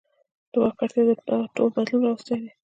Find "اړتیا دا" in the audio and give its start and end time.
0.85-1.37